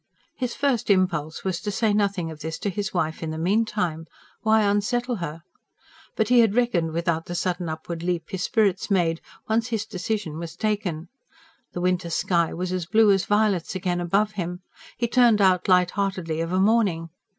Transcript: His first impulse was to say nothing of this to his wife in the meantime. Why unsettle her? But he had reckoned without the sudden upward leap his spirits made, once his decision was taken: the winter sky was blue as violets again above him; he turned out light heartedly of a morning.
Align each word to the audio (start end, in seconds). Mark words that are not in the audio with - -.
His 0.35 0.55
first 0.55 0.89
impulse 0.89 1.43
was 1.43 1.61
to 1.61 1.69
say 1.69 1.93
nothing 1.93 2.31
of 2.31 2.39
this 2.39 2.57
to 2.57 2.71
his 2.71 2.91
wife 2.91 3.21
in 3.21 3.29
the 3.29 3.37
meantime. 3.37 4.07
Why 4.41 4.63
unsettle 4.63 5.17
her? 5.17 5.43
But 6.15 6.29
he 6.29 6.39
had 6.39 6.55
reckoned 6.55 6.91
without 6.91 7.27
the 7.27 7.35
sudden 7.35 7.69
upward 7.69 8.01
leap 8.01 8.31
his 8.31 8.41
spirits 8.41 8.89
made, 8.89 9.21
once 9.47 9.67
his 9.67 9.85
decision 9.85 10.39
was 10.39 10.55
taken: 10.55 11.09
the 11.73 11.81
winter 11.81 12.09
sky 12.09 12.51
was 12.51 12.71
blue 12.87 13.11
as 13.11 13.25
violets 13.25 13.75
again 13.75 14.01
above 14.01 14.31
him; 14.31 14.61
he 14.97 15.07
turned 15.07 15.39
out 15.39 15.67
light 15.67 15.91
heartedly 15.91 16.41
of 16.41 16.51
a 16.51 16.59
morning. 16.59 17.11